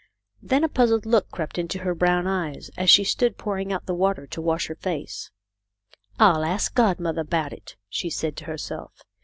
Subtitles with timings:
[0.41, 3.93] Then a puzzled look crept into her brown eyes, as she stood pouring out the
[3.93, 5.29] water to wash her face."
[6.19, 9.03] I'll ask godmother about it," she said to herself.